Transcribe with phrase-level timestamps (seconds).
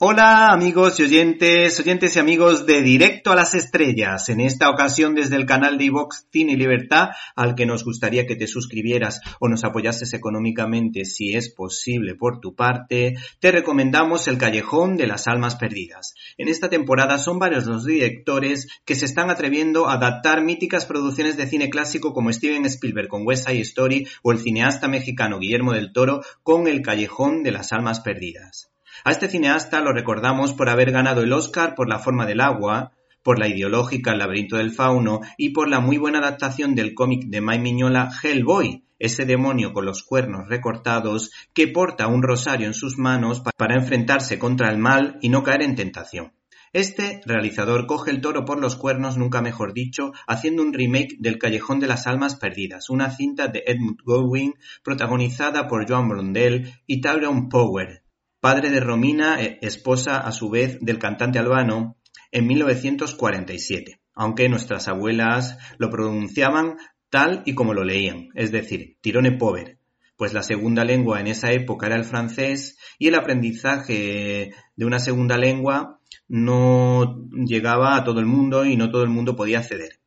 [0.00, 4.28] Hola amigos y oyentes, oyentes y amigos de Directo a las Estrellas.
[4.28, 8.36] En esta ocasión desde el canal de iVox Cine Libertad, al que nos gustaría que
[8.36, 14.38] te suscribieras o nos apoyases económicamente si es posible por tu parte, te recomendamos El
[14.38, 16.14] Callejón de las Almas Perdidas.
[16.36, 21.36] En esta temporada son varios los directores que se están atreviendo a adaptar míticas producciones
[21.36, 25.72] de cine clásico como Steven Spielberg con West Side Story o el cineasta mexicano Guillermo
[25.72, 28.70] del Toro con El Callejón de las Almas Perdidas.
[29.04, 32.92] A este cineasta lo recordamos por haber ganado el Oscar por La forma del agua,
[33.22, 37.26] por la ideológica El laberinto del fauno y por la muy buena adaptación del cómic
[37.26, 42.74] de Mike Miñola Hellboy, ese demonio con los cuernos recortados que porta un rosario en
[42.74, 46.32] sus manos para enfrentarse contra el mal y no caer en tentación.
[46.72, 51.38] Este realizador coge el toro por los cuernos, nunca mejor dicho, haciendo un remake del
[51.38, 57.00] Callejón de las Almas Perdidas, una cinta de Edmund Goldwyn protagonizada por Joan Blondell y
[57.00, 58.02] Tyrone Power,
[58.40, 61.96] padre de Romina, e esposa a su vez del cantante albano,
[62.30, 66.76] en 1947, aunque nuestras abuelas lo pronunciaban
[67.10, 69.78] tal y como lo leían, es decir, tirone pover,
[70.16, 74.98] pues la segunda lengua en esa época era el francés y el aprendizaje de una
[74.98, 80.00] segunda lengua no llegaba a todo el mundo y no todo el mundo podía acceder.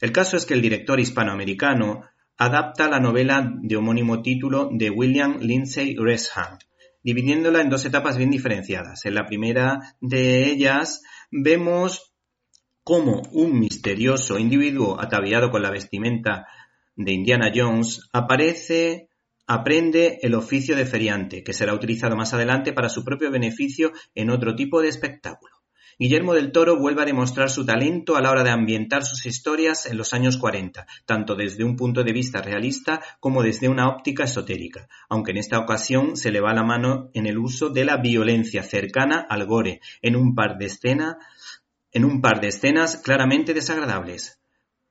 [0.00, 2.02] El caso es que el director hispanoamericano
[2.36, 6.58] adapta la novela de homónimo título de William Lindsay Resham,
[7.04, 9.04] dividiéndola en dos etapas bien diferenciadas.
[9.04, 12.14] En la primera de ellas vemos
[12.82, 16.46] cómo un misterioso individuo ataviado con la vestimenta
[16.96, 19.08] de Indiana Jones aparece,
[19.46, 24.30] aprende el oficio de feriante, que será utilizado más adelante para su propio beneficio en
[24.30, 25.53] otro tipo de espectáculo.
[25.98, 29.86] Guillermo del Toro vuelve a demostrar su talento a la hora de ambientar sus historias
[29.86, 34.24] en los años 40, tanto desde un punto de vista realista como desde una óptica
[34.24, 37.96] esotérica, aunque en esta ocasión se le va la mano en el uso de la
[37.96, 41.16] violencia cercana al gore, en un par de escenas
[41.92, 44.40] en un par de escenas claramente desagradables.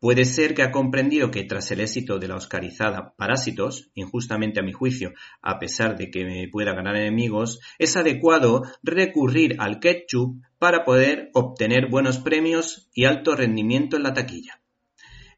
[0.00, 4.62] Puede ser que ha comprendido que tras el éxito de la oscarizada Parásitos, injustamente a
[4.62, 10.40] mi juicio, a pesar de que me pueda ganar enemigos, es adecuado recurrir al ketchup
[10.60, 14.62] para poder obtener buenos premios y alto rendimiento en la taquilla.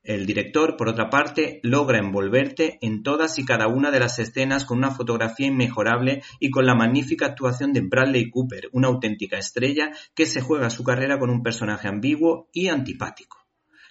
[0.02, 4.66] El director, por otra parte, logra envolverte en todas y cada una de las escenas
[4.66, 9.90] con una fotografía inmejorable y con la magnífica actuación de Bradley Cooper, una auténtica estrella
[10.14, 13.39] que se juega su carrera con un personaje ambiguo y antipático.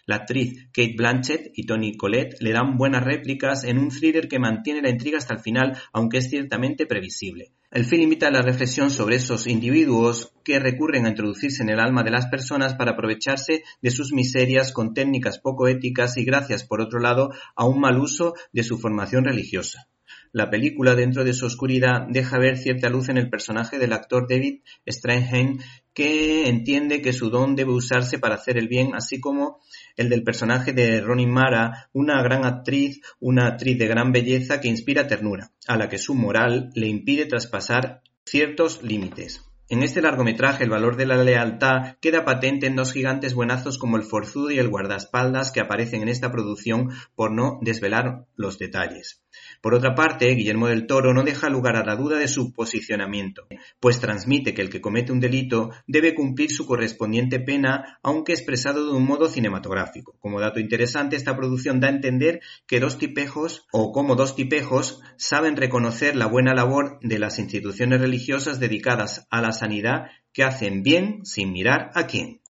[0.09, 4.39] La actriz Kate Blanchett y Tony Collette le dan buenas réplicas en un thriller que
[4.39, 7.51] mantiene la intriga hasta el final, aunque es ciertamente previsible.
[7.69, 11.79] El film invita a la reflexión sobre esos individuos que recurren a introducirse en el
[11.79, 16.63] alma de las personas para aprovecharse de sus miserias con técnicas poco éticas y gracias,
[16.63, 19.89] por otro lado, a un mal uso de su formación religiosa.
[20.31, 24.27] La película, dentro de su oscuridad, deja ver cierta luz en el personaje del actor
[24.29, 25.59] David Strathairn,
[25.93, 29.59] que entiende que su don debe usarse para hacer el bien, así como
[29.97, 34.67] el del personaje de Ronin Mara, una gran actriz, una actriz de gran belleza que
[34.67, 39.49] inspira ternura, a la que su moral le impide traspasar ciertos límites.
[39.71, 43.97] En este largometraje el valor de la lealtad queda patente en dos gigantes buenazos como
[43.97, 49.21] el forzudo y el guardaespaldas que aparecen en esta producción por no desvelar los detalles.
[49.61, 53.47] Por otra parte, Guillermo del Toro no deja lugar a la duda de su posicionamiento,
[53.79, 58.85] pues transmite que el que comete un delito debe cumplir su correspondiente pena, aunque expresado
[58.85, 60.15] de un modo cinematográfico.
[60.19, 65.01] Como dato interesante, esta producción da a entender que dos tipejos, o como dos tipejos,
[65.17, 70.83] saben reconocer la buena labor de las instituciones religiosas dedicadas a la sanidad que hacen
[70.83, 72.41] bien sin mirar a quién.